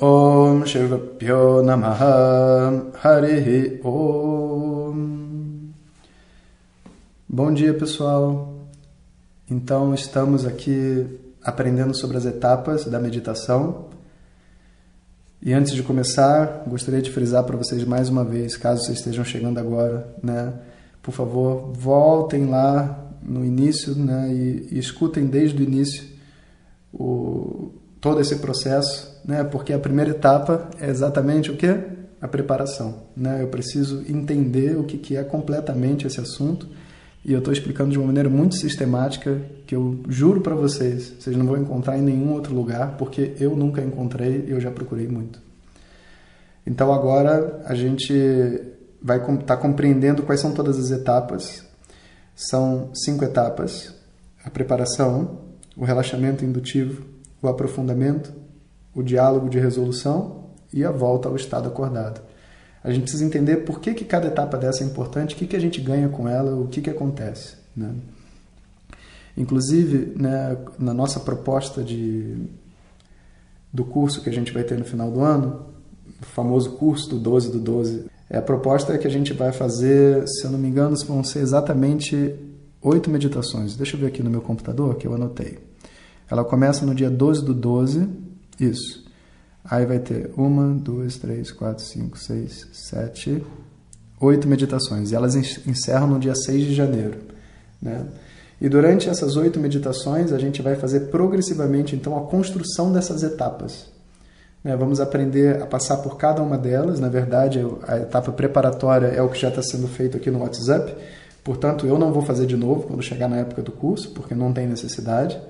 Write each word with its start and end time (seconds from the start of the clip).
Om 0.00 0.66
Shivapyo 0.66 1.62
Namaha. 1.62 2.90
Harihi 3.00 3.80
Om. 3.84 5.70
Bom 7.28 7.54
dia 7.54 7.72
pessoal, 7.72 8.54
então 9.48 9.94
estamos 9.94 10.44
aqui 10.44 11.06
aprendendo 11.40 11.94
sobre 11.94 12.16
as 12.16 12.26
etapas 12.26 12.86
da 12.86 12.98
meditação. 12.98 13.86
E 15.40 15.52
antes 15.52 15.72
de 15.72 15.82
começar 15.84 16.64
gostaria 16.66 17.00
de 17.00 17.12
frisar 17.12 17.44
para 17.44 17.56
vocês 17.56 17.84
mais 17.84 18.08
uma 18.08 18.24
vez, 18.24 18.56
caso 18.56 18.82
vocês 18.82 18.98
estejam 18.98 19.24
chegando 19.24 19.60
agora, 19.60 20.12
né, 20.20 20.54
por 21.00 21.12
favor 21.12 21.70
voltem 21.72 22.46
lá 22.46 23.12
no 23.22 23.44
início 23.44 23.94
né, 23.94 24.28
e, 24.32 24.70
e 24.72 24.78
escutem 24.78 25.26
desde 25.26 25.62
o 25.62 25.64
início 25.64 26.04
o, 26.92 27.72
todo 28.00 28.20
esse 28.20 28.36
processo 28.36 29.13
né? 29.24 29.42
Porque 29.44 29.72
a 29.72 29.78
primeira 29.78 30.10
etapa 30.10 30.68
é 30.80 30.88
exatamente 30.88 31.50
o 31.50 31.56
que? 31.56 31.74
A 32.20 32.28
preparação, 32.28 33.02
né? 33.16 33.42
Eu 33.42 33.48
preciso 33.48 34.04
entender 34.08 34.76
o 34.76 34.84
que, 34.84 34.98
que 34.98 35.16
é 35.16 35.24
completamente 35.24 36.06
esse 36.06 36.20
assunto 36.20 36.68
e 37.24 37.32
eu 37.32 37.38
estou 37.38 37.52
explicando 37.52 37.90
de 37.90 37.98
uma 37.98 38.06
maneira 38.06 38.28
muito 38.28 38.54
sistemática 38.54 39.40
que 39.66 39.74
eu 39.74 40.00
juro 40.08 40.42
para 40.42 40.54
vocês, 40.54 41.14
vocês 41.18 41.34
não 41.34 41.46
vão 41.46 41.56
encontrar 41.56 41.96
em 41.96 42.02
nenhum 42.02 42.34
outro 42.34 42.54
lugar, 42.54 42.96
porque 42.98 43.32
eu 43.40 43.56
nunca 43.56 43.80
encontrei 43.80 44.44
e 44.46 44.50
eu 44.50 44.60
já 44.60 44.70
procurei 44.70 45.08
muito. 45.08 45.40
Então 46.66 46.92
agora 46.92 47.62
a 47.64 47.74
gente 47.74 48.12
vai 49.02 49.18
estar 49.18 49.36
tá 49.38 49.56
compreendendo 49.56 50.22
quais 50.22 50.40
são 50.40 50.52
todas 50.52 50.78
as 50.78 50.90
etapas. 50.90 51.64
São 52.34 52.90
cinco 52.94 53.24
etapas: 53.24 53.94
a 54.44 54.50
preparação, 54.50 55.40
o 55.76 55.84
relaxamento 55.84 56.44
indutivo, 56.44 57.04
o 57.40 57.48
aprofundamento, 57.48 58.32
o 58.94 59.02
diálogo 59.02 59.48
de 59.48 59.58
resolução 59.58 60.44
e 60.72 60.84
a 60.84 60.90
volta 60.90 61.28
ao 61.28 61.36
estado 61.36 61.68
acordado. 61.68 62.20
A 62.82 62.90
gente 62.90 63.02
precisa 63.02 63.24
entender 63.24 63.58
por 63.58 63.80
que, 63.80 63.94
que 63.94 64.04
cada 64.04 64.26
etapa 64.26 64.58
dessa 64.58 64.84
é 64.84 64.86
importante, 64.86 65.34
o 65.34 65.38
que, 65.38 65.46
que 65.46 65.56
a 65.56 65.60
gente 65.60 65.80
ganha 65.80 66.08
com 66.08 66.28
ela, 66.28 66.54
o 66.54 66.68
que, 66.68 66.82
que 66.82 66.90
acontece. 66.90 67.56
Né? 67.74 67.94
Inclusive, 69.36 70.12
né, 70.16 70.56
na 70.78 70.92
nossa 70.92 71.18
proposta 71.18 71.82
de, 71.82 72.36
do 73.72 73.84
curso 73.84 74.20
que 74.20 74.28
a 74.28 74.32
gente 74.32 74.52
vai 74.52 74.62
ter 74.62 74.78
no 74.78 74.84
final 74.84 75.10
do 75.10 75.20
ano, 75.20 75.66
o 76.20 76.26
famoso 76.26 76.72
curso 76.72 77.08
do 77.08 77.18
12 77.18 77.52
do 77.52 77.58
12, 77.58 78.06
é, 78.28 78.38
a 78.38 78.42
proposta 78.42 78.92
é 78.92 78.98
que 78.98 79.06
a 79.06 79.10
gente 79.10 79.32
vai 79.32 79.52
fazer, 79.52 80.26
se 80.28 80.44
eu 80.44 80.50
não 80.50 80.58
me 80.58 80.68
engano, 80.68 80.96
vão 81.06 81.24
ser 81.24 81.40
exatamente 81.40 82.34
oito 82.82 83.10
meditações. 83.10 83.76
Deixa 83.76 83.96
eu 83.96 84.00
ver 84.00 84.06
aqui 84.06 84.22
no 84.22 84.30
meu 84.30 84.42
computador 84.42 84.96
que 84.96 85.06
eu 85.06 85.14
anotei. 85.14 85.58
Ela 86.30 86.44
começa 86.44 86.84
no 86.84 86.94
dia 86.94 87.10
12 87.10 87.44
do 87.44 87.54
12 87.54 88.08
isso. 88.60 89.04
Aí 89.64 89.86
vai 89.86 89.98
ter 89.98 90.30
uma, 90.36 90.74
duas, 90.74 91.16
três, 91.16 91.50
quatro, 91.50 91.82
cinco, 91.82 92.18
seis, 92.18 92.66
sete, 92.72 93.42
oito 94.20 94.46
meditações. 94.46 95.10
E 95.10 95.14
elas 95.14 95.34
encerram 95.34 96.06
no 96.06 96.18
dia 96.18 96.34
6 96.34 96.64
de 96.64 96.74
janeiro. 96.74 97.18
Né? 97.80 98.06
E 98.60 98.68
durante 98.68 99.08
essas 99.08 99.36
oito 99.36 99.58
meditações, 99.58 100.32
a 100.32 100.38
gente 100.38 100.60
vai 100.60 100.76
fazer 100.76 101.08
progressivamente, 101.08 101.96
então, 101.96 102.16
a 102.16 102.26
construção 102.26 102.92
dessas 102.92 103.22
etapas. 103.22 103.86
Né? 104.62 104.76
Vamos 104.76 105.00
aprender 105.00 105.62
a 105.62 105.66
passar 105.66 105.96
por 105.98 106.18
cada 106.18 106.42
uma 106.42 106.58
delas. 106.58 107.00
Na 107.00 107.08
verdade, 107.08 107.60
a 107.88 107.98
etapa 107.98 108.32
preparatória 108.32 109.06
é 109.06 109.22
o 109.22 109.30
que 109.30 109.40
já 109.40 109.48
está 109.48 109.62
sendo 109.62 109.88
feito 109.88 110.18
aqui 110.18 110.30
no 110.30 110.40
WhatsApp. 110.40 110.94
Portanto, 111.42 111.86
eu 111.86 111.98
não 111.98 112.12
vou 112.12 112.22
fazer 112.22 112.46
de 112.46 112.56
novo 112.56 112.86
quando 112.86 113.02
chegar 113.02 113.28
na 113.28 113.36
época 113.36 113.62
do 113.62 113.72
curso, 113.72 114.10
porque 114.10 114.34
não 114.34 114.52
tem 114.52 114.66
necessidade 114.66 115.40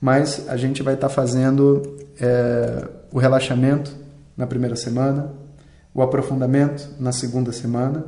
mas 0.00 0.48
a 0.48 0.56
gente 0.56 0.82
vai 0.82 0.94
estar 0.94 1.08
tá 1.08 1.14
fazendo 1.14 1.96
é, 2.20 2.88
o 3.12 3.18
relaxamento 3.18 3.94
na 4.36 4.46
primeira 4.46 4.76
semana, 4.76 5.32
o 5.94 6.02
aprofundamento 6.02 6.90
na 6.98 7.12
segunda 7.12 7.52
semana, 7.52 8.04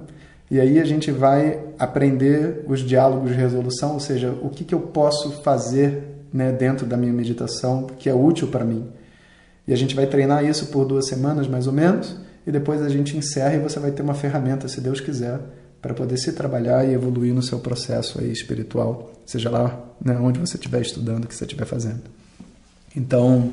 e 0.50 0.60
aí 0.60 0.78
a 0.78 0.84
gente 0.84 1.10
vai 1.10 1.60
aprender 1.78 2.64
os 2.68 2.80
diálogos 2.80 3.30
de 3.30 3.36
resolução, 3.36 3.94
ou 3.94 4.00
seja, 4.00 4.30
o 4.42 4.48
que, 4.48 4.64
que 4.64 4.74
eu 4.74 4.80
posso 4.80 5.42
fazer 5.42 6.16
né, 6.32 6.52
dentro 6.52 6.86
da 6.86 6.96
minha 6.96 7.12
meditação 7.12 7.86
que 7.98 8.08
é 8.08 8.14
útil 8.14 8.48
para 8.48 8.64
mim. 8.64 8.86
E 9.66 9.72
a 9.72 9.76
gente 9.76 9.94
vai 9.94 10.06
treinar 10.06 10.44
isso 10.44 10.66
por 10.66 10.84
duas 10.84 11.08
semanas, 11.08 11.48
mais 11.48 11.66
ou 11.66 11.72
menos, 11.72 12.16
e 12.46 12.52
depois 12.52 12.80
a 12.82 12.88
gente 12.88 13.16
encerra 13.16 13.54
e 13.54 13.58
você 13.58 13.80
vai 13.80 13.90
ter 13.90 14.02
uma 14.02 14.14
ferramenta, 14.14 14.68
se 14.68 14.80
Deus 14.80 15.00
quiser, 15.00 15.40
para 15.86 15.94
poder 15.94 16.16
se 16.16 16.32
trabalhar 16.32 16.84
e 16.84 16.92
evoluir 16.92 17.32
no 17.32 17.40
seu 17.40 17.60
processo 17.60 18.20
aí 18.20 18.32
espiritual, 18.32 19.12
seja 19.24 19.48
lá 19.48 19.78
né, 20.04 20.18
onde 20.20 20.40
você 20.40 20.56
estiver 20.56 20.80
estudando, 20.80 21.24
o 21.24 21.28
que 21.28 21.34
você 21.34 21.44
estiver 21.44 21.64
fazendo. 21.64 22.02
Então, 22.96 23.52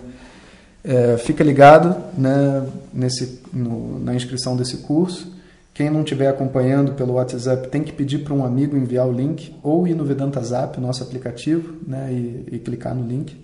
é, 0.83 1.15
fica 1.17 1.43
ligado 1.43 1.95
né, 2.17 2.67
nesse, 2.91 3.39
no, 3.53 3.99
na 3.99 4.15
inscrição 4.15 4.57
desse 4.57 4.77
curso. 4.77 5.31
Quem 5.75 5.91
não 5.91 6.01
estiver 6.01 6.27
acompanhando 6.27 6.93
pelo 6.93 7.13
WhatsApp 7.13 7.67
tem 7.67 7.83
que 7.83 7.93
pedir 7.93 8.23
para 8.23 8.33
um 8.33 8.43
amigo 8.43 8.75
enviar 8.75 9.07
o 9.07 9.11
link 9.11 9.55
ou 9.61 9.87
ir 9.87 9.93
no 9.93 10.03
Vedanta 10.03 10.41
Zap, 10.41 10.79
nosso 10.81 11.03
aplicativo, 11.03 11.75
né, 11.85 12.11
e, 12.11 12.55
e 12.55 12.59
clicar 12.59 12.95
no 12.95 13.07
link 13.07 13.39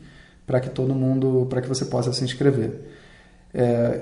para 0.48 0.60
que 0.60 0.70
todo 0.70 0.96
mundo, 0.96 1.46
para 1.48 1.62
que 1.62 1.68
você 1.68 1.86
possa 1.86 2.12
se 2.12 2.24
inscrever. 2.24 2.72
É, 3.54 4.02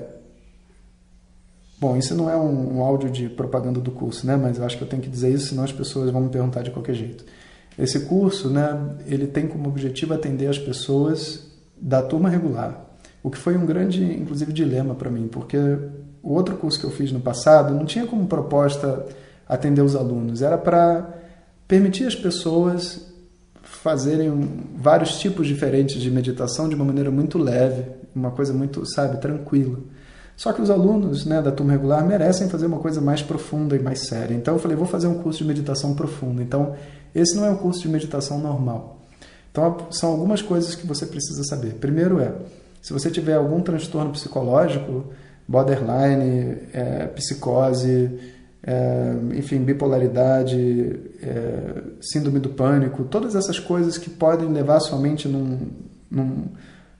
Bom, 1.80 1.96
isso 1.96 2.14
não 2.14 2.28
é 2.28 2.36
um, 2.36 2.78
um, 2.78 2.82
áudio 2.82 3.08
de 3.08 3.28
propaganda 3.28 3.78
do 3.78 3.92
curso, 3.92 4.26
né? 4.26 4.36
Mas 4.36 4.58
eu 4.58 4.64
acho 4.64 4.76
que 4.76 4.82
eu 4.82 4.88
tenho 4.88 5.00
que 5.00 5.08
dizer 5.08 5.32
isso, 5.32 5.48
senão 5.48 5.62
as 5.62 5.72
pessoas 5.72 6.10
vão 6.10 6.22
me 6.22 6.28
perguntar 6.28 6.62
de 6.62 6.70
qualquer 6.72 6.94
jeito. 6.94 7.24
Esse 7.78 8.00
curso, 8.00 8.50
né? 8.50 8.96
Ele 9.06 9.28
tem 9.28 9.46
como 9.46 9.68
objetivo 9.68 10.12
atender 10.12 10.48
as 10.48 10.58
pessoas 10.58 11.46
da 11.80 12.02
turma 12.02 12.28
regular, 12.28 12.84
o 13.22 13.30
que 13.30 13.38
foi 13.38 13.56
um 13.56 13.64
grande, 13.64 14.02
inclusive, 14.02 14.52
dilema 14.52 14.94
para 14.94 15.08
mim, 15.08 15.28
porque 15.28 15.56
o 16.20 16.32
outro 16.32 16.56
curso 16.56 16.80
que 16.80 16.84
eu 16.84 16.90
fiz 16.90 17.12
no 17.12 17.20
passado 17.20 17.72
não 17.72 17.86
tinha 17.86 18.06
como 18.06 18.26
proposta 18.26 19.06
atender 19.48 19.82
os 19.82 19.94
alunos, 19.94 20.42
era 20.42 20.58
para 20.58 21.14
permitir 21.68 22.06
as 22.06 22.16
pessoas 22.16 23.06
fazerem 23.62 24.30
vários 24.76 25.18
tipos 25.18 25.46
diferentes 25.46 26.00
de 26.00 26.10
meditação 26.10 26.68
de 26.68 26.74
uma 26.74 26.84
maneira 26.84 27.10
muito 27.10 27.38
leve, 27.38 27.84
uma 28.14 28.32
coisa 28.32 28.52
muito, 28.52 28.84
sabe, 28.86 29.20
tranquila. 29.20 29.78
Só 30.38 30.52
que 30.52 30.62
os 30.62 30.70
alunos 30.70 31.26
né, 31.26 31.42
da 31.42 31.50
turma 31.50 31.72
regular 31.72 32.06
merecem 32.06 32.48
fazer 32.48 32.66
uma 32.66 32.78
coisa 32.78 33.00
mais 33.00 33.20
profunda 33.20 33.74
e 33.74 33.80
mais 33.80 34.06
séria. 34.06 34.32
Então 34.32 34.54
eu 34.54 34.60
falei, 34.60 34.76
vou 34.76 34.86
fazer 34.86 35.08
um 35.08 35.18
curso 35.20 35.40
de 35.40 35.44
meditação 35.44 35.94
profunda. 35.94 36.40
Então 36.40 36.76
esse 37.12 37.36
não 37.36 37.44
é 37.44 37.50
um 37.50 37.56
curso 37.56 37.82
de 37.82 37.88
meditação 37.88 38.38
normal. 38.38 39.04
Então 39.50 39.88
são 39.90 40.10
algumas 40.10 40.40
coisas 40.40 40.76
que 40.76 40.86
você 40.86 41.06
precisa 41.06 41.42
saber. 41.42 41.74
Primeiro 41.74 42.20
é, 42.20 42.32
se 42.80 42.92
você 42.92 43.10
tiver 43.10 43.34
algum 43.34 43.60
transtorno 43.60 44.12
psicológico, 44.12 45.06
borderline, 45.48 46.58
é, 46.72 47.08
psicose, 47.16 48.08
é, 48.62 49.14
enfim, 49.34 49.58
bipolaridade, 49.58 51.00
é, 51.20 51.82
síndrome 52.00 52.38
do 52.38 52.50
pânico, 52.50 53.02
todas 53.02 53.34
essas 53.34 53.58
coisas 53.58 53.98
que 53.98 54.08
podem 54.08 54.48
levar 54.52 54.78
sua 54.78 55.00
mente 55.00 55.26
num, 55.26 55.58
num 56.08 56.44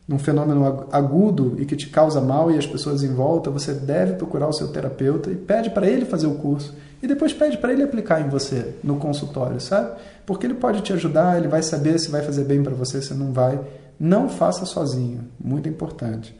num 0.08 0.18
fenômeno 0.18 0.86
agudo 0.90 1.54
e 1.58 1.66
que 1.66 1.76
te 1.76 1.90
causa 1.90 2.18
mal 2.18 2.50
e 2.50 2.56
as 2.56 2.66
pessoas 2.66 3.02
em 3.02 3.12
volta, 3.12 3.50
você 3.50 3.74
deve 3.74 4.14
procurar 4.14 4.48
o 4.48 4.52
seu 4.54 4.68
terapeuta 4.68 5.30
e 5.30 5.36
pede 5.36 5.68
para 5.68 5.86
ele 5.86 6.06
fazer 6.06 6.26
o 6.26 6.36
curso. 6.36 6.74
E 7.02 7.06
depois 7.06 7.34
pede 7.34 7.58
para 7.58 7.74
ele 7.74 7.82
aplicar 7.82 8.20
em 8.22 8.28
você 8.30 8.74
no 8.82 8.96
consultório, 8.96 9.60
sabe? 9.60 10.00
Porque 10.24 10.46
ele 10.46 10.54
pode 10.54 10.80
te 10.80 10.94
ajudar, 10.94 11.36
ele 11.36 11.46
vai 11.46 11.62
saber 11.62 11.98
se 11.98 12.10
vai 12.10 12.22
fazer 12.22 12.44
bem 12.44 12.62
para 12.62 12.74
você, 12.74 13.02
se 13.02 13.12
não 13.12 13.32
vai. 13.34 13.60
Não 14.00 14.30
faça 14.30 14.64
sozinho, 14.64 15.28
muito 15.38 15.68
importante. 15.68 16.34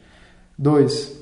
Dois, 0.57 1.13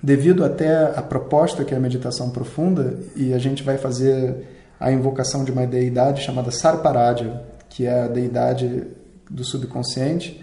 devido 0.00 0.44
até 0.44 0.96
a 0.96 1.02
proposta 1.02 1.64
que 1.64 1.74
é 1.74 1.76
a 1.76 1.80
meditação 1.80 2.30
profunda, 2.30 2.98
e 3.16 3.34
a 3.34 3.38
gente 3.38 3.64
vai 3.64 3.76
fazer 3.76 4.46
a 4.78 4.92
invocação 4.92 5.44
de 5.44 5.50
uma 5.50 5.66
deidade 5.66 6.22
chamada 6.22 6.52
Sarparadya, 6.52 7.42
que 7.68 7.84
é 7.84 8.04
a 8.04 8.08
deidade 8.08 8.86
do 9.28 9.44
subconsciente, 9.44 10.42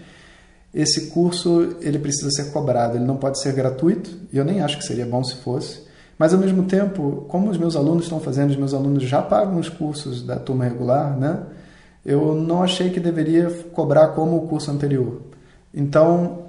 esse 0.72 1.06
curso 1.06 1.76
ele 1.80 1.98
precisa 1.98 2.30
ser 2.30 2.52
cobrado, 2.52 2.96
ele 2.96 3.04
não 3.04 3.16
pode 3.16 3.40
ser 3.40 3.52
gratuito, 3.54 4.10
e 4.32 4.36
eu 4.36 4.44
nem 4.44 4.60
acho 4.60 4.78
que 4.78 4.84
seria 4.84 5.06
bom 5.06 5.24
se 5.24 5.36
fosse. 5.36 5.80
Mas 6.18 6.34
ao 6.34 6.40
mesmo 6.40 6.64
tempo, 6.64 7.24
como 7.28 7.50
os 7.50 7.56
meus 7.56 7.76
alunos 7.76 8.04
estão 8.04 8.20
fazendo, 8.20 8.50
os 8.50 8.56
meus 8.56 8.74
alunos 8.74 9.04
já 9.04 9.22
pagam 9.22 9.58
os 9.58 9.68
cursos 9.68 10.22
da 10.22 10.36
turma 10.36 10.64
regular, 10.64 11.16
né? 11.16 11.42
Eu 12.04 12.34
não 12.34 12.62
achei 12.62 12.90
que 12.90 12.98
deveria 12.98 13.50
cobrar 13.72 14.08
como 14.08 14.36
o 14.36 14.48
curso 14.48 14.70
anterior. 14.70 15.22
Então, 15.72 16.46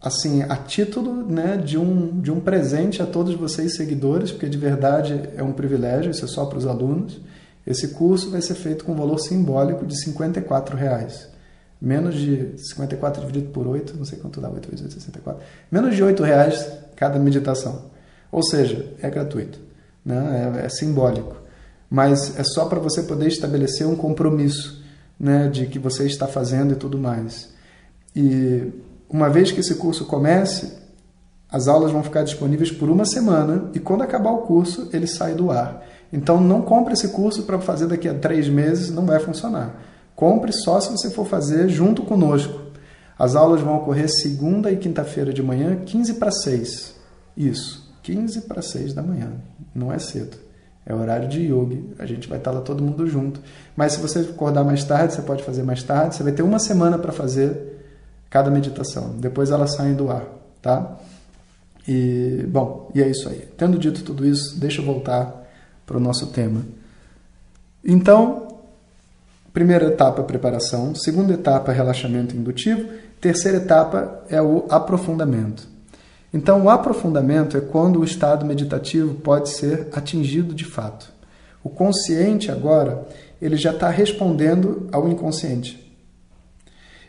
assim, 0.00 0.42
a 0.42 0.56
título 0.56 1.12
né, 1.12 1.56
de, 1.56 1.76
um, 1.76 2.20
de 2.20 2.30
um 2.30 2.40
presente 2.40 3.02
a 3.02 3.06
todos 3.06 3.34
vocês 3.34 3.76
seguidores, 3.76 4.30
porque 4.30 4.48
de 4.48 4.56
verdade 4.56 5.28
é 5.36 5.42
um 5.42 5.52
privilégio, 5.52 6.10
isso 6.10 6.24
é 6.24 6.28
só 6.28 6.46
para 6.46 6.58
os 6.58 6.66
alunos. 6.66 7.20
Esse 7.66 7.88
curso 7.88 8.30
vai 8.30 8.40
ser 8.40 8.54
feito 8.54 8.84
com 8.84 8.92
um 8.92 8.96
valor 8.96 9.18
simbólico 9.18 9.84
de 9.84 9.94
R$ 9.96 10.76
reais. 10.76 11.28
Menos 11.80 12.14
de 12.14 12.54
54 12.56 13.20
dividido 13.20 13.50
por 13.50 13.66
8, 13.66 13.96
não 13.96 14.04
sei 14.04 14.18
quanto 14.18 14.40
dá, 14.40 14.48
8 14.48 14.68
vezes 14.70 14.84
8, 14.84 14.94
64. 14.94 15.42
Menos 15.70 15.94
de 15.94 16.02
8 16.02 16.22
reais 16.22 16.66
cada 16.96 17.18
meditação. 17.18 17.90
Ou 18.32 18.42
seja, 18.42 18.92
é 19.02 19.10
gratuito, 19.10 19.58
né? 20.04 20.52
é, 20.60 20.66
é 20.66 20.68
simbólico. 20.68 21.36
Mas 21.88 22.38
é 22.38 22.44
só 22.44 22.64
para 22.64 22.80
você 22.80 23.02
poder 23.02 23.28
estabelecer 23.28 23.86
um 23.86 23.94
compromisso 23.94 24.82
né, 25.18 25.48
de 25.48 25.66
que 25.66 25.78
você 25.78 26.06
está 26.06 26.26
fazendo 26.26 26.72
e 26.72 26.76
tudo 26.76 26.98
mais. 26.98 27.54
E 28.14 28.72
uma 29.08 29.28
vez 29.28 29.52
que 29.52 29.60
esse 29.60 29.74
curso 29.76 30.04
comece, 30.06 30.72
as 31.48 31.68
aulas 31.68 31.92
vão 31.92 32.02
ficar 32.02 32.22
disponíveis 32.22 32.70
por 32.70 32.90
uma 32.90 33.04
semana 33.04 33.70
e 33.74 33.78
quando 33.78 34.02
acabar 34.02 34.30
o 34.30 34.38
curso, 34.38 34.88
ele 34.92 35.06
sai 35.06 35.34
do 35.34 35.50
ar. 35.50 35.84
Então 36.12 36.40
não 36.40 36.62
compre 36.62 36.94
esse 36.94 37.08
curso 37.08 37.42
para 37.44 37.58
fazer 37.60 37.86
daqui 37.86 38.08
a 38.08 38.14
três 38.14 38.48
meses, 38.48 38.90
não 38.90 39.06
vai 39.06 39.20
funcionar. 39.20 39.80
Compre 40.16 40.50
só 40.50 40.80
se 40.80 40.90
você 40.90 41.10
for 41.10 41.26
fazer 41.26 41.68
junto 41.68 42.02
conosco. 42.02 42.62
As 43.18 43.36
aulas 43.36 43.60
vão 43.60 43.76
ocorrer 43.76 44.08
segunda 44.08 44.72
e 44.72 44.76
quinta-feira 44.76 45.32
de 45.32 45.42
manhã, 45.42 45.76
15 45.76 46.14
para 46.14 46.32
6. 46.32 46.94
Isso, 47.36 47.94
15 48.02 48.42
para 48.42 48.62
6 48.62 48.94
da 48.94 49.02
manhã. 49.02 49.32
Não 49.74 49.92
é 49.92 49.98
cedo. 49.98 50.38
É 50.86 50.94
horário 50.94 51.28
de 51.28 51.42
yoga. 51.42 51.78
A 51.98 52.06
gente 52.06 52.28
vai 52.28 52.38
estar 52.38 52.50
lá 52.50 52.60
todo 52.60 52.82
mundo 52.82 53.06
junto. 53.06 53.40
Mas 53.76 53.92
se 53.92 54.00
você 54.00 54.20
acordar 54.20 54.64
mais 54.64 54.84
tarde, 54.84 55.14
você 55.14 55.22
pode 55.22 55.42
fazer 55.42 55.62
mais 55.62 55.82
tarde. 55.82 56.14
Você 56.14 56.22
vai 56.22 56.32
ter 56.32 56.42
uma 56.42 56.58
semana 56.58 56.96
para 56.96 57.12
fazer 57.12 57.76
cada 58.30 58.50
meditação. 58.50 59.16
Depois 59.18 59.50
elas 59.50 59.74
saem 59.74 59.94
do 59.94 60.10
ar, 60.10 60.24
tá? 60.62 60.96
E, 61.86 62.44
bom, 62.48 62.90
e 62.94 63.02
é 63.02 63.08
isso 63.08 63.28
aí. 63.28 63.48
Tendo 63.56 63.78
dito 63.78 64.02
tudo 64.02 64.24
isso, 64.24 64.58
deixa 64.58 64.80
eu 64.80 64.86
voltar 64.86 65.44
para 65.84 65.96
o 65.96 66.00
nosso 66.00 66.28
tema. 66.28 66.62
Então, 67.84 68.45
primeira 69.56 69.86
etapa, 69.86 70.22
preparação. 70.22 70.94
Segunda 70.94 71.32
etapa, 71.32 71.72
relaxamento 71.72 72.36
indutivo. 72.36 72.90
Terceira 73.18 73.56
etapa 73.56 74.22
é 74.28 74.40
o 74.42 74.66
aprofundamento. 74.68 75.66
Então, 76.30 76.64
o 76.64 76.68
aprofundamento 76.68 77.56
é 77.56 77.60
quando 77.62 77.98
o 77.98 78.04
estado 78.04 78.44
meditativo 78.44 79.14
pode 79.14 79.48
ser 79.48 79.88
atingido 79.92 80.54
de 80.54 80.66
fato. 80.66 81.10
O 81.64 81.70
consciente 81.70 82.50
agora, 82.50 83.06
ele 83.40 83.56
já 83.56 83.70
está 83.70 83.88
respondendo 83.88 84.90
ao 84.92 85.08
inconsciente. 85.08 85.90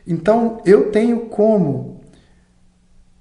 Então, 0.08 0.62
eu 0.66 0.90
tenho 0.90 1.26
como 1.26 2.00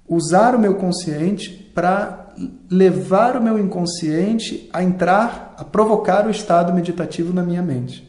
usar 0.07 0.55
o 0.55 0.59
meu 0.59 0.75
consciente 0.75 1.49
para 1.75 2.33
levar 2.71 3.35
o 3.35 3.43
meu 3.43 3.59
inconsciente 3.59 4.69
a 4.71 4.81
entrar, 4.81 5.53
a 5.57 5.65
provocar 5.65 6.25
o 6.25 6.31
estado 6.31 6.71
meditativo 6.71 7.33
na 7.33 7.43
minha 7.43 7.61
mente. 7.61 8.06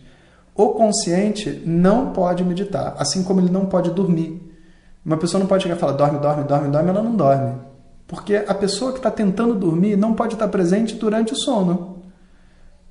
O 0.58 0.70
consciente 0.70 1.62
não 1.64 2.10
pode 2.10 2.42
meditar, 2.42 2.96
assim 2.98 3.22
como 3.22 3.40
ele 3.40 3.48
não 3.48 3.66
pode 3.66 3.92
dormir. 3.92 4.42
Uma 5.06 5.16
pessoa 5.16 5.38
não 5.38 5.46
pode 5.46 5.62
chegar 5.62 5.76
e 5.76 5.78
falar 5.78 5.92
dorme, 5.92 6.18
dorme, 6.18 6.42
dorme, 6.42 6.68
dorme, 6.68 6.90
ela 6.90 7.00
não 7.00 7.14
dorme. 7.14 7.54
Porque 8.08 8.34
a 8.34 8.52
pessoa 8.52 8.90
que 8.90 8.98
está 8.98 9.08
tentando 9.08 9.54
dormir 9.54 9.96
não 9.96 10.14
pode 10.14 10.34
estar 10.34 10.48
presente 10.48 10.96
durante 10.96 11.32
o 11.32 11.36
sono. 11.36 11.98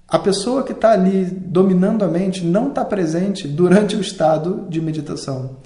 A 0.07 0.17
pessoa 0.17 0.63
que 0.63 0.71
está 0.71 0.91
ali 0.91 1.25
dominando 1.25 2.05
a 2.05 2.07
mente 2.07 2.41
não 2.45 2.69
está 2.69 2.85
presente 2.85 3.49
durante 3.49 3.97
o 3.97 3.99
estado 3.99 4.65
de 4.69 4.79
meditação. 4.79 5.57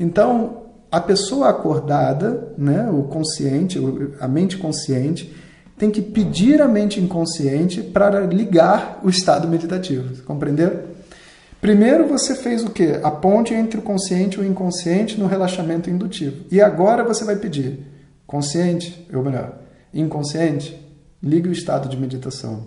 Então, 0.00 0.62
a 0.90 1.02
pessoa 1.02 1.50
acordada, 1.50 2.54
né, 2.56 2.88
o 2.90 3.02
consciente, 3.02 3.78
a 4.18 4.26
mente 4.26 4.56
consciente, 4.56 5.30
tem 5.76 5.90
que 5.90 6.00
pedir 6.00 6.62
a 6.62 6.68
mente 6.68 6.98
inconsciente 6.98 7.82
para 7.82 8.20
ligar 8.20 9.00
o 9.04 9.10
estado 9.10 9.46
meditativo. 9.46 10.22
Compreendeu? 10.22 10.91
Primeiro 11.62 12.08
você 12.08 12.34
fez 12.34 12.64
o 12.64 12.70
quê? 12.70 12.98
A 13.04 13.10
ponte 13.12 13.54
entre 13.54 13.78
o 13.78 13.82
consciente 13.82 14.36
e 14.36 14.40
o 14.40 14.44
inconsciente 14.44 15.16
no 15.16 15.28
relaxamento 15.28 15.88
indutivo. 15.88 16.44
E 16.50 16.60
agora 16.60 17.04
você 17.04 17.24
vai 17.24 17.36
pedir 17.36 17.86
consciente, 18.26 19.06
ou 19.14 19.22
melhor, 19.22 19.60
inconsciente, 19.94 20.76
ligue 21.22 21.48
o 21.48 21.52
estado 21.52 21.88
de 21.88 21.96
meditação. 21.96 22.64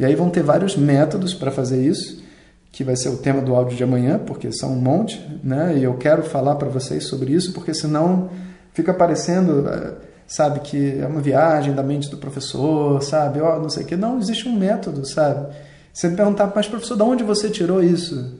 E 0.00 0.06
aí 0.06 0.14
vão 0.14 0.30
ter 0.30 0.42
vários 0.42 0.74
métodos 0.74 1.34
para 1.34 1.50
fazer 1.50 1.84
isso 1.84 2.24
que 2.72 2.82
vai 2.82 2.96
ser 2.96 3.10
o 3.10 3.18
tema 3.18 3.42
do 3.42 3.54
áudio 3.54 3.76
de 3.76 3.84
amanhã, 3.84 4.18
porque 4.18 4.50
são 4.52 4.72
um 4.72 4.80
monte, 4.80 5.20
né? 5.44 5.76
E 5.76 5.84
eu 5.84 5.98
quero 5.98 6.22
falar 6.22 6.54
para 6.54 6.70
vocês 6.70 7.04
sobre 7.04 7.34
isso, 7.34 7.52
porque 7.52 7.74
senão 7.74 8.30
fica 8.72 8.94
parecendo, 8.94 9.68
eh, 9.68 9.92
sabe, 10.26 10.60
que 10.60 10.98
é 10.98 11.06
uma 11.06 11.20
viagem 11.20 11.74
da 11.74 11.82
mente 11.82 12.10
do 12.10 12.16
professor, 12.16 13.02
sabe? 13.02 13.38
Ó, 13.38 13.56
oh, 13.56 13.60
não 13.60 13.68
sei 13.68 13.82
o 13.82 13.86
que. 13.86 13.96
Não, 13.96 14.18
existe 14.18 14.48
um 14.48 14.56
método, 14.56 15.06
sabe? 15.06 15.54
Você 15.96 16.10
me 16.10 16.16
perguntar, 16.16 16.52
mas 16.54 16.68
professor, 16.68 16.94
de 16.94 17.02
onde 17.02 17.24
você 17.24 17.48
tirou 17.48 17.82
isso? 17.82 18.34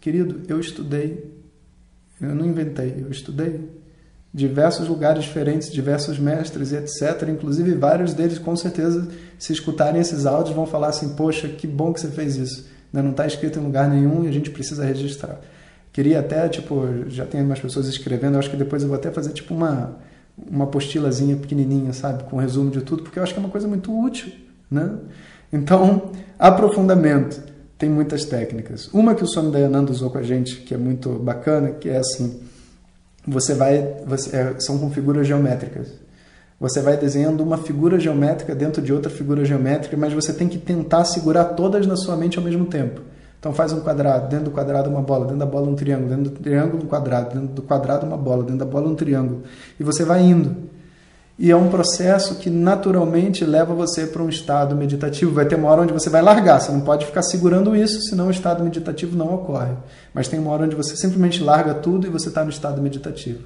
Querido, 0.00 0.42
eu 0.46 0.60
estudei. 0.60 1.34
Eu 2.20 2.32
não 2.32 2.46
inventei, 2.46 2.94
eu 3.00 3.10
estudei. 3.10 3.68
Diversos 4.32 4.86
lugares 4.86 5.24
diferentes, 5.24 5.72
diversos 5.72 6.16
mestres 6.16 6.72
etc. 6.72 7.28
Inclusive, 7.28 7.74
vários 7.74 8.14
deles, 8.14 8.38
com 8.38 8.54
certeza, 8.54 9.08
se 9.36 9.52
escutarem 9.52 10.00
esses 10.00 10.26
áudios, 10.26 10.54
vão 10.54 10.64
falar 10.64 10.90
assim: 10.90 11.16
Poxa, 11.16 11.48
que 11.48 11.66
bom 11.66 11.92
que 11.92 12.00
você 12.00 12.06
fez 12.06 12.36
isso 12.36 12.70
né? 12.92 13.02
não 13.02 13.10
está 13.10 13.26
escrito 13.26 13.58
em 13.58 13.62
lugar 13.62 13.88
nenhum 13.88 14.24
e 14.24 14.28
a 14.28 14.32
gente 14.32 14.48
precisa 14.48 14.84
registrar. 14.84 15.40
Queria 15.92 16.20
até, 16.20 16.48
tipo, 16.48 16.86
já 17.08 17.26
tem 17.26 17.42
umas 17.42 17.58
pessoas 17.58 17.88
escrevendo, 17.88 18.38
acho 18.38 18.48
que 18.48 18.56
depois 18.56 18.82
eu 18.84 18.88
vou 18.88 18.96
até 18.96 19.10
fazer 19.10 19.32
tipo 19.32 19.52
uma, 19.52 19.96
uma 20.36 20.62
apostilazinha 20.62 21.36
pequenininha, 21.36 21.92
sabe, 21.92 22.22
com 22.30 22.36
um 22.36 22.38
resumo 22.38 22.70
de 22.70 22.82
tudo, 22.82 23.02
porque 23.02 23.18
eu 23.18 23.24
acho 23.24 23.32
que 23.34 23.40
é 23.40 23.42
uma 23.42 23.50
coisa 23.50 23.66
muito 23.66 23.92
útil, 23.92 24.30
né? 24.70 24.98
Então, 25.52 26.12
aprofundamento 26.38 27.42
tem 27.76 27.88
muitas 27.88 28.24
técnicas. 28.24 28.88
Uma 28.92 29.14
que 29.14 29.24
o 29.24 29.26
Swami 29.26 29.50
Dayananda 29.50 29.90
usou 29.90 30.10
com 30.10 30.18
a 30.18 30.22
gente, 30.22 30.56
que 30.56 30.74
é 30.74 30.78
muito 30.78 31.10
bacana, 31.18 31.70
que 31.70 31.88
é 31.88 31.98
assim, 31.98 32.40
você 33.26 33.54
vai, 33.54 33.96
você, 34.06 34.36
é, 34.36 34.60
são 34.60 34.78
com 34.78 34.90
figuras 34.90 35.26
geométricas. 35.26 35.88
Você 36.60 36.82
vai 36.82 36.96
desenhando 36.96 37.42
uma 37.42 37.56
figura 37.56 37.98
geométrica 37.98 38.54
dentro 38.54 38.82
de 38.82 38.92
outra 38.92 39.10
figura 39.10 39.44
geométrica, 39.44 39.96
mas 39.96 40.12
você 40.12 40.32
tem 40.32 40.46
que 40.46 40.58
tentar 40.58 41.04
segurar 41.06 41.44
todas 41.44 41.86
na 41.86 41.96
sua 41.96 42.16
mente 42.16 42.38
ao 42.38 42.44
mesmo 42.44 42.66
tempo. 42.66 43.00
Então 43.38 43.54
faz 43.54 43.72
um 43.72 43.80
quadrado, 43.80 44.28
dentro 44.28 44.46
do 44.46 44.50
quadrado 44.50 44.90
uma 44.90 45.00
bola, 45.00 45.24
dentro 45.24 45.38
da 45.38 45.46
bola 45.46 45.66
um 45.66 45.74
triângulo, 45.74 46.10
dentro 46.10 46.24
do 46.24 46.38
triângulo 46.38 46.84
um 46.84 46.86
quadrado, 46.86 47.34
dentro 47.34 47.54
do 47.54 47.62
quadrado 47.62 48.06
uma 48.06 48.18
bola, 48.18 48.42
dentro 48.42 48.58
da 48.58 48.66
bola 48.66 48.86
um 48.86 48.94
triângulo. 48.94 49.42
E 49.78 49.82
você 49.82 50.04
vai 50.04 50.22
indo. 50.22 50.54
E 51.42 51.50
é 51.50 51.56
um 51.56 51.70
processo 51.70 52.34
que 52.34 52.50
naturalmente 52.50 53.46
leva 53.46 53.72
você 53.72 54.06
para 54.06 54.22
um 54.22 54.28
estado 54.28 54.76
meditativo. 54.76 55.32
Vai 55.32 55.46
ter 55.46 55.54
uma 55.54 55.70
hora 55.70 55.80
onde 55.80 55.92
você 55.94 56.10
vai 56.10 56.20
largar, 56.20 56.60
você 56.60 56.70
não 56.70 56.82
pode 56.82 57.06
ficar 57.06 57.22
segurando 57.22 57.74
isso, 57.74 57.98
senão 58.02 58.26
o 58.26 58.30
estado 58.30 58.62
meditativo 58.62 59.16
não 59.16 59.36
ocorre. 59.36 59.72
Mas 60.12 60.28
tem 60.28 60.38
uma 60.38 60.50
hora 60.50 60.66
onde 60.66 60.76
você 60.76 60.94
simplesmente 60.94 61.42
larga 61.42 61.72
tudo 61.72 62.06
e 62.06 62.10
você 62.10 62.28
está 62.28 62.44
no 62.44 62.50
estado 62.50 62.82
meditativo. 62.82 63.42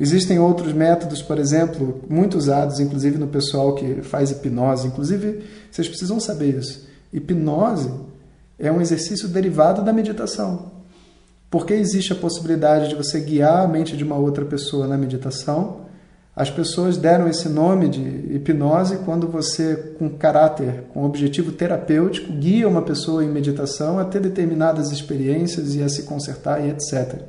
Existem 0.00 0.40
outros 0.40 0.72
métodos, 0.72 1.22
por 1.22 1.38
exemplo, 1.38 2.02
muito 2.10 2.36
usados, 2.36 2.80
inclusive 2.80 3.16
no 3.16 3.28
pessoal 3.28 3.76
que 3.76 4.02
faz 4.02 4.32
hipnose. 4.32 4.88
Inclusive, 4.88 5.44
vocês 5.70 5.86
precisam 5.86 6.18
saber 6.18 6.58
isso. 6.58 6.84
Hipnose 7.12 7.92
é 8.58 8.72
um 8.72 8.80
exercício 8.80 9.28
derivado 9.28 9.82
da 9.82 9.92
meditação. 9.92 10.72
Porque 11.48 11.74
existe 11.74 12.12
a 12.12 12.16
possibilidade 12.16 12.88
de 12.88 12.96
você 12.96 13.20
guiar 13.20 13.60
a 13.60 13.68
mente 13.68 13.96
de 13.96 14.02
uma 14.02 14.16
outra 14.16 14.44
pessoa 14.44 14.88
na 14.88 14.98
meditação. 14.98 15.86
As 16.38 16.48
pessoas 16.48 16.96
deram 16.96 17.26
esse 17.26 17.48
nome 17.48 17.88
de 17.88 18.00
hipnose 18.00 18.98
quando 18.98 19.26
você, 19.26 19.96
com 19.98 20.08
caráter, 20.08 20.84
com 20.94 21.04
objetivo 21.04 21.50
terapêutico, 21.50 22.32
guia 22.32 22.68
uma 22.68 22.80
pessoa 22.80 23.24
em 23.24 23.28
meditação 23.28 23.98
a 23.98 24.04
ter 24.04 24.20
determinadas 24.20 24.92
experiências 24.92 25.74
e 25.74 25.82
a 25.82 25.88
se 25.88 26.04
consertar 26.04 26.64
e 26.64 26.70
etc. 26.70 27.22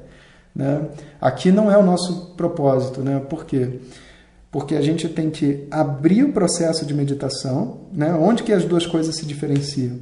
Né? 0.56 0.90
Aqui 1.20 1.52
não 1.52 1.72
é 1.72 1.78
o 1.80 1.82
nosso 1.82 2.36
propósito. 2.38 3.02
Né? 3.02 3.20
Por 3.28 3.46
quê? 3.46 3.80
Porque 4.52 4.76
a 4.76 4.82
gente 4.82 5.10
tem 5.10 5.32
que 5.32 5.66
abrir 5.72 6.24
o 6.24 6.32
processo 6.32 6.86
de 6.86 6.94
meditação. 6.94 7.80
Né? 7.92 8.14
Onde 8.14 8.44
que 8.44 8.54
as 8.54 8.64
duas 8.64 8.86
coisas 8.86 9.16
se 9.16 9.26
diferenciam? 9.26 10.02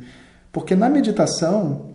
Porque 0.51 0.75
na 0.75 0.89
meditação, 0.89 1.93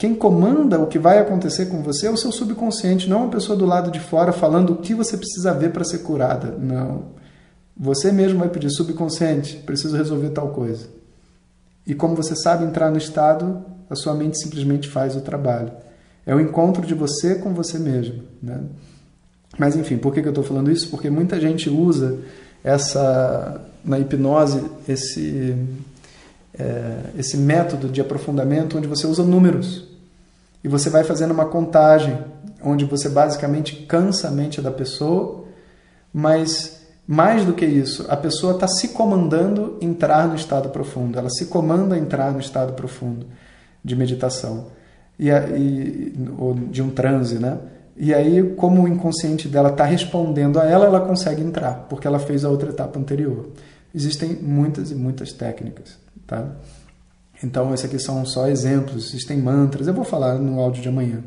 quem 0.00 0.14
comanda 0.14 0.80
o 0.80 0.86
que 0.86 0.98
vai 0.98 1.18
acontecer 1.18 1.66
com 1.66 1.82
você 1.82 2.06
é 2.06 2.10
o 2.10 2.16
seu 2.16 2.32
subconsciente, 2.32 3.06
não 3.06 3.24
uma 3.24 3.30
pessoa 3.30 3.54
do 3.54 3.66
lado 3.66 3.90
de 3.90 4.00
fora 4.00 4.32
falando 4.32 4.70
o 4.70 4.76
que 4.76 4.94
você 4.94 5.14
precisa 5.14 5.52
ver 5.52 5.72
para 5.72 5.84
ser 5.84 5.98
curada. 5.98 6.56
Não. 6.58 7.08
Você 7.76 8.10
mesmo 8.10 8.38
vai 8.38 8.48
pedir 8.48 8.70
subconsciente, 8.70 9.56
preciso 9.58 9.94
resolver 9.94 10.30
tal 10.30 10.48
coisa. 10.48 10.88
E 11.86 11.94
como 11.94 12.16
você 12.16 12.34
sabe 12.34 12.64
entrar 12.64 12.90
no 12.90 12.96
estado, 12.96 13.62
a 13.90 13.94
sua 13.94 14.14
mente 14.14 14.38
simplesmente 14.42 14.88
faz 14.88 15.16
o 15.16 15.20
trabalho. 15.20 15.70
É 16.24 16.34
o 16.34 16.40
encontro 16.40 16.86
de 16.86 16.94
você 16.94 17.34
com 17.34 17.52
você 17.52 17.78
mesmo. 17.78 18.22
Né? 18.42 18.58
Mas 19.58 19.76
enfim, 19.76 19.98
por 19.98 20.14
que, 20.14 20.20
eu 20.20 20.30
estou 20.30 20.42
falando 20.42 20.70
isso? 20.70 20.88
Porque 20.88 21.10
muita 21.10 21.38
gente 21.38 21.68
usa 21.68 22.16
essa 22.64 23.60
na 23.84 23.98
hipnose 23.98 24.64
esse 24.88 25.54
é, 26.58 27.00
esse 27.18 27.36
método 27.36 27.90
de 27.90 28.00
aprofundamento 28.00 28.78
onde 28.78 28.88
você 28.88 29.06
usa 29.06 29.22
números. 29.22 29.89
E 30.62 30.68
você 30.68 30.90
vai 30.90 31.04
fazendo 31.04 31.32
uma 31.32 31.46
contagem, 31.46 32.18
onde 32.62 32.84
você 32.84 33.08
basicamente 33.08 33.76
cansa 33.86 34.28
a 34.28 34.30
mente 34.30 34.60
da 34.60 34.70
pessoa, 34.70 35.44
mas 36.12 36.80
mais 37.06 37.44
do 37.44 37.54
que 37.54 37.64
isso, 37.64 38.06
a 38.08 38.16
pessoa 38.16 38.54
está 38.54 38.68
se 38.68 38.88
comandando 38.88 39.78
entrar 39.80 40.28
no 40.28 40.34
estado 40.34 40.68
profundo, 40.68 41.18
ela 41.18 41.30
se 41.30 41.46
comanda 41.46 41.98
entrar 41.98 42.32
no 42.32 42.38
estado 42.38 42.74
profundo 42.74 43.26
de 43.82 43.96
meditação 43.96 44.66
e, 45.18 45.28
e 45.28 46.14
ou 46.38 46.54
de 46.54 46.82
um 46.82 46.90
transe, 46.90 47.38
né? 47.38 47.58
E 47.96 48.14
aí, 48.14 48.54
como 48.54 48.82
o 48.82 48.88
inconsciente 48.88 49.48
dela 49.48 49.68
está 49.68 49.84
respondendo 49.84 50.58
a 50.58 50.64
ela, 50.64 50.86
ela 50.86 51.00
consegue 51.00 51.42
entrar, 51.42 51.86
porque 51.88 52.06
ela 52.06 52.18
fez 52.18 52.44
a 52.44 52.48
outra 52.48 52.70
etapa 52.70 52.98
anterior. 52.98 53.50
Existem 53.94 54.38
muitas 54.40 54.90
e 54.90 54.94
muitas 54.94 55.32
técnicas, 55.32 55.98
tá? 56.26 56.46
Então, 57.42 57.72
esses 57.72 57.86
aqui 57.86 57.98
são 57.98 58.24
só 58.26 58.48
exemplos, 58.48 59.08
existem 59.08 59.38
mantras, 59.38 59.86
eu 59.86 59.94
vou 59.94 60.04
falar 60.04 60.34
no 60.34 60.60
áudio 60.60 60.82
de 60.82 60.88
amanhã. 60.88 61.22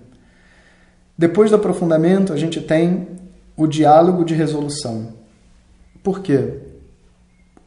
Depois 1.17 1.49
do 1.49 1.55
aprofundamento, 1.55 2.33
a 2.33 2.37
gente 2.37 2.61
tem 2.61 3.07
o 3.55 3.67
diálogo 3.67 4.23
de 4.23 4.33
resolução. 4.33 5.13
Por 6.03 6.21
quê? 6.21 6.59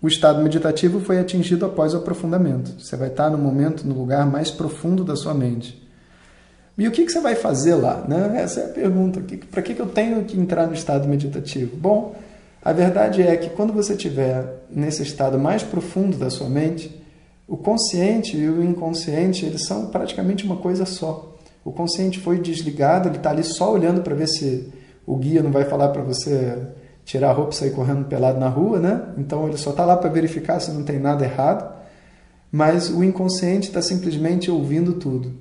O 0.01 0.09
estado 0.09 0.43
meditativo 0.43 1.01
foi 1.01 1.19
atingido 1.19 1.65
após 1.65 1.95
o 1.95 1.97
aprofundamento. 1.97 2.81
Você 2.81 2.97
vai 2.97 3.09
estar 3.09 3.31
no 3.31 3.39
momento, 3.39 3.87
no 3.87 3.95
lugar 3.95 4.27
mais 4.27 4.51
profundo 4.51 5.03
da 5.03 5.17
sua 5.17 5.33
mente. 5.33 5.83
E 6.79 6.87
o 6.87 6.91
que, 6.91 7.09
você 7.09 7.21
vai 7.21 7.35
fazer 7.35 7.75
lá? 7.75 8.05
Né? 8.07 8.43
Essa 8.43 8.61
é 8.61 8.65
a 8.67 8.69
pergunta. 8.69 9.21
Para 9.51 9.63
que, 9.63 9.75
que 9.75 9.81
eu 9.81 9.87
tenho 9.87 10.23
que 10.25 10.39
entrar 10.39 10.67
no 10.67 10.75
estado 10.75 11.09
meditativo? 11.09 11.75
Bom, 11.75 12.15
a 12.63 12.73
verdade 12.73 13.23
é 13.23 13.35
que 13.37 13.49
quando 13.49 13.73
você 13.73 13.95
estiver 13.95 14.65
nesse 14.71 15.03
estado 15.03 15.39
mais 15.39 15.63
profundo 15.63 16.19
da 16.19 16.29
sua 16.29 16.49
mente, 16.49 16.96
o 17.49 17.57
consciente 17.57 18.37
e 18.37 18.49
o 18.49 18.63
inconsciente 18.63 19.47
eles 19.47 19.67
são 19.67 19.87
praticamente 19.87 20.45
uma 20.45 20.57
coisa 20.57 20.85
só. 20.85 21.37
O 21.65 21.73
consciente 21.73 22.19
foi 22.19 22.41
desligado, 22.41 23.09
ele 23.09 23.17
está 23.17 23.31
ali 23.31 23.45
só 23.45 23.73
olhando 23.73 24.03
para 24.03 24.15
ver 24.15 24.27
se 24.29 24.73
o 25.07 25.17
guia 25.17 25.43
não 25.43 25.53
vai 25.53 25.65
falar 25.65 25.89
para 25.89 26.03
você 26.03 26.59
tirar 27.05 27.31
a 27.31 27.33
roupa 27.33 27.53
e 27.53 27.57
sair 27.57 27.71
correndo 27.71 28.05
pelado 28.07 28.41
na 28.41 28.49
rua, 28.49 28.81
né? 28.81 29.15
Então 29.17 29.47
ele 29.47 29.57
só 29.57 29.71
está 29.71 29.85
lá 29.85 29.97
para 29.97 30.11
verificar 30.11 30.59
se 30.61 30.73
não 30.73 30.83
tem 30.83 30.99
nada 30.99 31.25
errado. 31.25 31.75
Mas 32.51 32.91
o 32.91 33.03
inconsciente 33.05 33.69
está 33.69 33.81
simplesmente 33.81 34.51
ouvindo 34.51 34.95
tudo. 34.95 35.33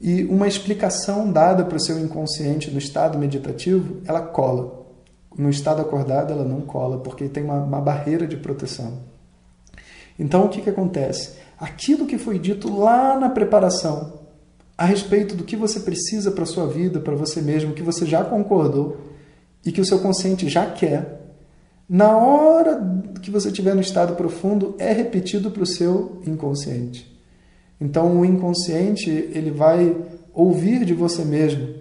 E 0.00 0.24
uma 0.24 0.46
explicação 0.46 1.32
dada 1.32 1.64
para 1.64 1.76
o 1.76 1.80
seu 1.80 1.98
inconsciente 1.98 2.70
no 2.70 2.78
estado 2.78 3.18
meditativo, 3.18 4.02
ela 4.06 4.20
cola. 4.20 4.84
No 5.36 5.48
estado 5.48 5.80
acordado, 5.80 6.32
ela 6.32 6.44
não 6.44 6.60
cola, 6.60 6.98
porque 6.98 7.28
tem 7.28 7.42
uma, 7.42 7.62
uma 7.62 7.80
barreira 7.80 8.26
de 8.26 8.36
proteção. 8.36 9.13
Então, 10.18 10.44
o 10.44 10.48
que, 10.48 10.60
que 10.60 10.70
acontece? 10.70 11.32
Aquilo 11.58 12.06
que 12.06 12.18
foi 12.18 12.38
dito 12.38 12.72
lá 12.74 13.18
na 13.18 13.28
preparação, 13.28 14.20
a 14.76 14.84
respeito 14.84 15.34
do 15.34 15.44
que 15.44 15.56
você 15.56 15.80
precisa 15.80 16.30
para 16.30 16.44
a 16.44 16.46
sua 16.46 16.66
vida, 16.66 17.00
para 17.00 17.14
você 17.14 17.40
mesmo, 17.40 17.74
que 17.74 17.82
você 17.82 18.04
já 18.04 18.24
concordou 18.24 18.96
e 19.64 19.72
que 19.72 19.80
o 19.80 19.84
seu 19.84 20.00
consciente 20.00 20.48
já 20.48 20.66
quer, 20.66 21.20
na 21.88 22.16
hora 22.16 22.82
que 23.22 23.30
você 23.30 23.48
estiver 23.48 23.74
no 23.74 23.80
estado 23.80 24.14
profundo, 24.14 24.74
é 24.78 24.92
repetido 24.92 25.50
para 25.50 25.62
o 25.62 25.66
seu 25.66 26.20
inconsciente. 26.26 27.14
Então 27.80 28.20
o 28.20 28.24
inconsciente 28.24 29.10
ele 29.10 29.50
vai 29.50 29.94
ouvir 30.32 30.84
de 30.84 30.94
você 30.94 31.24
mesmo, 31.24 31.74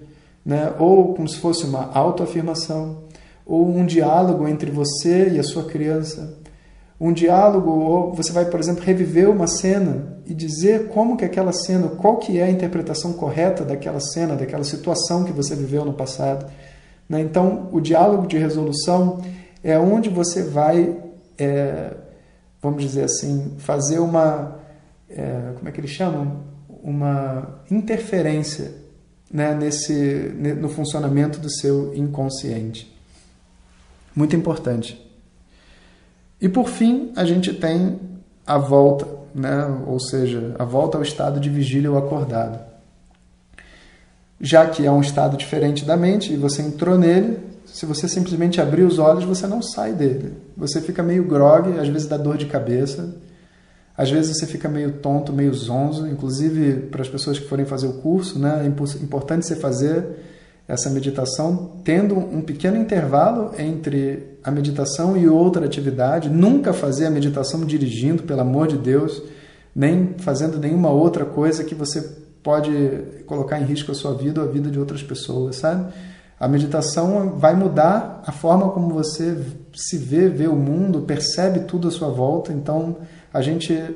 né? 0.46 0.74
ou 0.78 1.13
como 1.13 1.28
se 1.28 1.38
fosse 1.38 1.66
uma 1.66 1.92
autoafirmação, 1.94 3.04
ou 3.46 3.68
um 3.68 3.86
diálogo 3.86 4.48
entre 4.48 4.70
você 4.70 5.30
e 5.30 5.40
a 5.40 5.44
sua 5.44 5.63
criança. 5.63 6.38
Um 7.00 7.12
diálogo, 7.12 7.70
ou 7.70 8.14
você 8.14 8.32
vai, 8.32 8.46
por 8.46 8.60
exemplo, 8.60 8.84
reviver 8.84 9.30
uma 9.30 9.48
cena 9.48 10.18
e 10.26 10.34
dizer 10.34 10.88
como 10.88 11.18
que 11.18 11.26
aquela 11.26 11.52
cena, 11.52 11.88
qual 11.90 12.18
que 12.18 12.40
é 12.40 12.44
a 12.44 12.50
interpretação 12.50 13.14
correta 13.14 13.66
daquela 13.66 14.00
cena, 14.00 14.36
daquela 14.36 14.64
situação 14.64 15.24
que 15.24 15.32
você 15.32 15.56
viveu 15.56 15.84
no 15.84 15.94
passado. 15.94 16.46
Né? 17.10 17.22
Então, 17.22 17.68
o 17.72 17.82
diálogo 17.82 18.28
de 18.28 18.38
resolução 18.38 19.22
é 19.64 19.78
onde 19.78 20.10
você 20.10 20.44
vai, 20.44 20.96
é, 21.38 21.94
vamos 22.62 22.82
dizer 22.82 23.04
assim, 23.04 23.56
fazer 23.58 24.00
uma 24.00 24.64
é, 25.16 25.54
como 25.56 25.70
é 25.70 25.72
que 25.72 25.80
eles 25.80 25.92
chamam? 25.92 26.44
Uma 26.84 27.62
interferência 27.70 28.74
né, 29.32 29.54
nesse, 29.54 29.94
no 29.94 30.70
funcionamento 30.70 31.40
do 31.40 31.50
seu 31.50 31.94
inconsciente. 31.96 32.92
Muito 34.16 34.36
importante. 34.36 35.03
E 36.44 36.50
por 36.50 36.68
fim, 36.68 37.14
a 37.16 37.24
gente 37.24 37.54
tem 37.54 37.98
a 38.46 38.58
volta, 38.58 39.08
né? 39.34 39.66
ou 39.88 39.98
seja, 39.98 40.54
a 40.60 40.66
volta 40.66 40.98
ao 40.98 41.02
estado 41.02 41.40
de 41.40 41.50
vigília 41.50 41.90
ou 41.90 41.98
acordado. 41.98 42.60
Já 44.42 44.66
que 44.66 44.86
é 44.86 44.92
um 44.92 45.00
estado 45.00 45.38
diferente 45.38 45.86
da 45.86 45.96
mente 45.96 46.34
e 46.34 46.36
você 46.36 46.62
entrou 46.62 46.98
nele, 46.98 47.40
se 47.66 47.86
você 47.86 48.10
simplesmente 48.10 48.60
abrir 48.60 48.84
os 48.84 49.00
olhos, 49.00 49.24
você 49.24 49.48
não 49.48 49.62
sai 49.62 49.94
dele. 49.94 50.34
Você 50.58 50.82
fica 50.82 51.02
meio 51.02 51.24
grogue, 51.24 51.80
às 51.80 51.88
vezes 51.88 52.10
dá 52.10 52.18
dor 52.18 52.36
de 52.36 52.48
cabeça, 52.48 53.16
às 53.98 54.12
vezes 54.12 54.38
você 54.38 54.46
fica 54.46 54.68
meio 54.68 54.92
tonto, 54.98 55.32
meio 55.32 55.54
zonzo, 55.54 56.06
inclusive 56.06 56.88
para 56.88 57.04
as 57.04 57.08
pessoas 57.08 57.40
que 57.40 57.48
forem 57.48 57.64
fazer 57.64 57.88
o 57.88 57.94
curso, 57.94 58.38
né, 58.38 58.64
é 58.66 59.02
importante 59.02 59.46
você 59.46 59.56
fazer 59.56 60.04
essa 60.67 60.89
meditação 60.89 61.77
tendo 61.84 62.17
um 62.17 62.41
pequeno 62.41 62.77
intervalo 62.77 63.51
entre 63.58 64.38
a 64.43 64.50
meditação 64.50 65.17
e 65.17 65.27
outra 65.27 65.65
atividade. 65.65 66.29
Nunca 66.29 66.74
fazer 66.74 67.05
a 67.05 67.10
meditação 67.10 67.65
dirigindo, 67.65 68.24
pelo 68.24 68.41
amor 68.41 68.67
de 68.67 68.77
Deus, 68.77 69.22
nem 69.75 70.15
fazendo 70.17 70.60
nenhuma 70.60 70.89
outra 70.89 71.25
coisa 71.25 71.63
que 71.63 71.75
você 71.75 72.01
pode 72.41 72.72
colocar 73.25 73.60
em 73.60 73.63
risco 73.63 73.91
a 73.91 73.96
sua 73.96 74.13
vida 74.13 74.41
ou 74.41 74.48
a 74.48 74.51
vida 74.51 74.70
de 74.70 74.79
outras 74.79 75.01
pessoas, 75.01 75.58
sabe? 75.58 75.93
A 76.39 76.48
meditação 76.48 77.38
vai 77.38 77.55
mudar 77.55 78.22
a 78.25 78.32
forma 78.32 78.70
como 78.70 78.93
você 78.93 79.38
se 79.74 79.98
vê, 79.98 80.27
vê 80.27 80.48
o 80.48 80.55
mundo, 80.55 81.01
percebe 81.01 81.62
tudo 81.62 81.88
à 81.88 81.91
sua 81.91 82.10
volta. 82.10 82.51
Então, 82.51 82.98
a 83.34 83.41
gente 83.41 83.96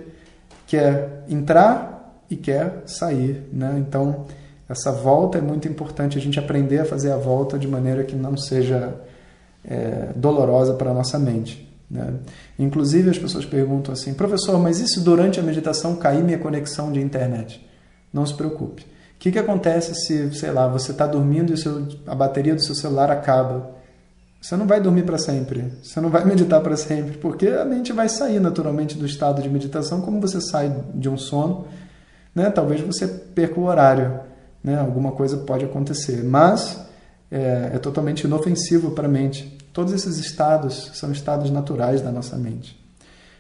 quer 0.66 1.26
entrar 1.28 2.24
e 2.30 2.38
quer 2.38 2.84
sair, 2.86 3.44
né? 3.52 3.76
Então, 3.86 4.26
essa 4.70 4.92
volta 4.92 5.38
é 5.38 5.42
muito 5.42 5.68
importante, 5.68 6.18
a 6.18 6.22
gente 6.22 6.40
aprender 6.40 6.80
a 6.80 6.86
fazer 6.86 7.12
a 7.12 7.18
volta 7.18 7.58
de 7.58 7.68
maneira 7.68 8.04
que 8.04 8.16
não 8.16 8.36
seja 8.36 8.96
é, 9.64 10.10
dolorosa 10.16 10.74
para 10.74 10.92
a 10.92 10.94
nossa 10.94 11.18
mente. 11.18 11.68
Né? 11.90 12.16
Inclusive, 12.60 13.10
as 13.10 13.18
pessoas 13.18 13.46
perguntam 13.46 13.94
assim, 13.94 14.14
professor, 14.14 14.60
mas 14.60 14.80
e 14.80 14.88
se 14.88 15.00
durante 15.00 15.40
a 15.40 15.44
meditação 15.44 15.96
cair 15.96 16.24
minha 16.24 16.38
conexão 16.38 16.92
de 16.92 17.00
internet? 17.00 17.66
Não 18.14 18.26
se 18.26 18.34
preocupe. 18.34 18.84
O 18.84 19.20
que, 19.20 19.32
que 19.32 19.40
acontece 19.40 19.96
se, 19.96 20.34
sei 20.36 20.52
lá, 20.52 20.68
você 20.68 20.92
está 20.92 21.08
dormindo 21.08 21.54
e 21.54 21.58
seu, 21.58 21.88
a 22.06 22.14
bateria 22.14 22.54
do 22.54 22.62
seu 22.62 22.76
celular 22.76 23.10
acaba? 23.10 23.72
Você 24.40 24.56
não 24.56 24.68
vai 24.68 24.80
dormir 24.80 25.04
para 25.04 25.18
sempre, 25.18 25.74
você 25.82 26.00
não 26.00 26.10
vai 26.10 26.24
meditar 26.26 26.62
para 26.62 26.78
sempre, 26.78 27.18
porque 27.18 27.48
a 27.48 27.66
mente 27.66 27.92
vai 27.92 28.08
sair 28.08 28.40
naturalmente 28.40 28.96
do 28.96 29.06
estado 29.06 29.42
de 29.42 29.50
meditação, 29.50 30.02
como 30.02 30.22
você 30.22 30.40
sai 30.40 30.74
de 30.94 31.10
um 31.10 31.18
sono, 31.18 31.66
né? 32.36 32.52
Talvez 32.52 32.82
você 32.82 33.08
perca 33.08 33.60
o 33.60 33.64
horário, 33.64 34.20
né? 34.68 34.78
Alguma 34.78 35.14
coisa 35.14 35.38
pode 35.38 35.64
acontecer, 35.64 36.22
mas 36.26 36.78
é, 37.32 37.72
é 37.76 37.80
totalmente 37.80 38.26
inofensivo 38.26 38.92
para 38.92 39.08
a 39.08 39.10
mente. 39.10 39.58
Todos 39.72 39.94
esses 39.94 40.18
estados 40.18 40.92
são 40.94 41.10
estados 41.10 41.50
naturais 41.50 42.02
da 42.02 42.12
nossa 42.12 42.36
mente. 42.36 42.78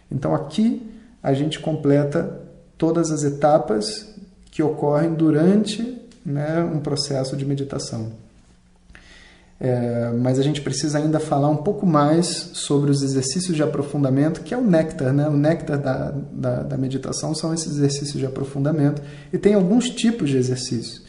Então 0.09 0.33
aqui 0.33 0.89
a 1.21 1.33
gente 1.33 1.59
completa 1.59 2.39
todas 2.77 3.11
as 3.11 3.23
etapas 3.23 4.15
que 4.49 4.63
ocorrem 4.63 5.15
durante 5.15 6.01
né, 6.25 6.63
um 6.63 6.79
processo 6.79 7.35
de 7.35 7.45
meditação. 7.45 8.13
É, 9.59 10.11
mas 10.11 10.39
a 10.39 10.43
gente 10.43 10.61
precisa 10.61 10.99
ainda 10.99 11.19
falar 11.19 11.49
um 11.49 11.57
pouco 11.57 11.85
mais 11.85 12.51
sobre 12.53 12.89
os 12.89 13.01
exercícios 13.01 13.55
de 13.55 13.63
aprofundamento, 13.63 14.41
que 14.43 14.53
é 14.53 14.57
o 14.57 14.61
néctar, 14.61 15.11
né? 15.11 15.27
O 15.27 15.35
néctar 15.35 15.79
da, 15.79 16.13
da, 16.31 16.63
da 16.63 16.77
meditação 16.77 17.33
são 17.33 17.51
esses 17.53 17.73
exercícios 17.73 18.19
de 18.19 18.25
aprofundamento. 18.25 19.01
E 19.33 19.37
tem 19.37 19.55
alguns 19.55 19.89
tipos 19.89 20.29
de 20.29 20.37
exercícios. 20.37 21.06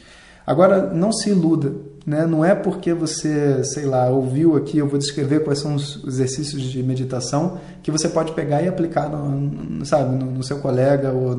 Agora, 0.48 0.94
não 0.94 1.12
se 1.12 1.28
iluda, 1.28 1.74
né? 2.06 2.24
Não 2.24 2.42
é 2.42 2.54
porque 2.54 2.94
você, 2.94 3.62
sei 3.64 3.84
lá, 3.84 4.08
ouviu 4.08 4.56
aqui, 4.56 4.78
eu 4.78 4.88
vou 4.88 4.98
descrever 4.98 5.44
quais 5.44 5.58
são 5.58 5.74
os 5.74 6.02
exercícios 6.06 6.62
de 6.62 6.82
meditação, 6.82 7.60
que 7.82 7.90
você 7.90 8.08
pode 8.08 8.32
pegar 8.32 8.62
e 8.62 8.66
aplicar, 8.66 9.10
no, 9.10 9.84
sabe, 9.84 10.16
no, 10.16 10.30
no 10.30 10.42
seu 10.42 10.58
colega 10.58 11.12
ou 11.12 11.38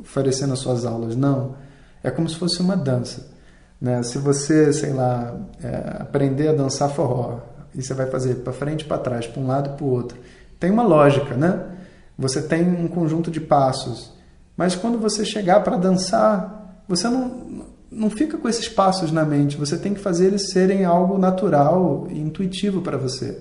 oferecer 0.00 0.46
nas 0.46 0.60
suas 0.60 0.86
aulas. 0.86 1.14
Não. 1.14 1.54
É 2.02 2.10
como 2.10 2.26
se 2.30 2.36
fosse 2.36 2.62
uma 2.62 2.74
dança. 2.74 3.28
Né? 3.78 4.02
Se 4.02 4.16
você, 4.16 4.72
sei 4.72 4.94
lá, 4.94 5.36
é, 5.62 5.98
aprender 6.00 6.48
a 6.48 6.52
dançar 6.54 6.88
forró, 6.88 7.40
e 7.74 7.82
você 7.82 7.92
vai 7.92 8.06
fazer 8.06 8.36
para 8.36 8.54
frente 8.54 8.80
e 8.80 8.84
para 8.86 8.96
trás, 8.96 9.26
para 9.26 9.42
um 9.42 9.46
lado 9.46 9.68
e 9.68 9.76
para 9.76 9.84
o 9.84 9.90
outro, 9.90 10.16
tem 10.58 10.70
uma 10.70 10.82
lógica, 10.82 11.34
né? 11.34 11.62
Você 12.18 12.40
tem 12.40 12.66
um 12.66 12.88
conjunto 12.88 13.30
de 13.30 13.38
passos, 13.38 14.14
mas 14.56 14.74
quando 14.74 14.98
você 14.98 15.26
chegar 15.26 15.60
para 15.60 15.76
dançar, 15.76 16.82
você 16.88 17.06
não, 17.06 17.66
não 17.90 18.10
fica 18.10 18.36
com 18.36 18.48
esses 18.48 18.68
passos 18.68 19.12
na 19.12 19.24
mente, 19.24 19.56
você 19.56 19.76
tem 19.76 19.94
que 19.94 20.00
fazer 20.00 20.26
eles 20.26 20.50
serem 20.50 20.84
algo 20.84 21.18
natural 21.18 22.06
e 22.10 22.18
intuitivo 22.18 22.82
para 22.82 22.96
você. 22.96 23.38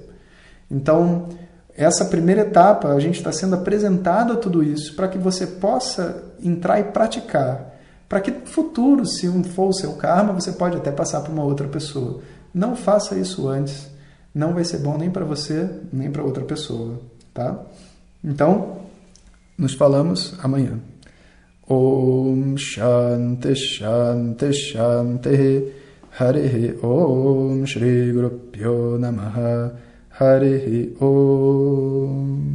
Então, 0.70 1.30
essa 1.76 2.06
primeira 2.06 2.42
etapa, 2.42 2.90
a 2.90 3.00
gente 3.00 3.18
está 3.18 3.32
sendo 3.32 3.56
apresentado 3.56 4.34
a 4.34 4.38
tudo 4.38 4.64
isso 4.64 4.96
para 4.96 5.08
que 5.08 5.18
você 5.18 5.46
possa 5.46 6.24
entrar 6.42 6.80
e 6.80 6.86
praticar 6.86 7.76
para 8.08 8.22
que 8.22 8.32
no 8.32 8.46
futuro, 8.46 9.06
se 9.06 9.28
um 9.28 9.44
for 9.44 9.70
o 9.70 9.74
seu 9.74 9.94
karma, 9.94 10.34
você 10.34 10.52
pode 10.52 10.78
até 10.78 10.92
passar 10.92 11.22
para 11.22 11.32
uma 11.32 11.44
outra 11.44 11.68
pessoa. 11.68 12.22
Não 12.54 12.76
faça 12.76 13.16
isso 13.16 13.48
antes. 13.48 13.88
Não 14.34 14.54
vai 14.54 14.64
ser 14.64 14.80
bom 14.80 14.98
nem 14.98 15.10
para 15.10 15.26
você, 15.26 15.70
nem 15.92 16.12
para 16.12 16.24
outra 16.24 16.44
pessoa, 16.44 17.00
tá? 17.34 17.58
Então, 18.24 18.78
nos 19.58 19.74
falamos 19.74 20.36
amanhã. 20.44 20.80
Om 21.68 22.58
Shanti 22.58 23.56
Shanti 23.56 24.54
Shanti 24.54 25.74
Hare 26.12 26.78
Om 26.84 27.66
Shri 27.66 28.12
Guru 28.12 28.30
Pyo 28.52 28.98
Namaha 29.00 29.76
Hare 30.20 30.94
Om 31.00 32.46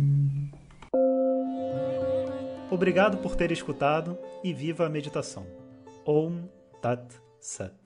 Obrigado 2.70 3.18
por 3.18 3.34
ter 3.34 3.50
escutado 3.50 4.16
e 4.44 4.54
viva 4.54 4.86
a 4.86 4.88
meditação. 4.88 5.44
Om 6.06 6.44
Tat 6.80 7.04
Sat. 7.40 7.79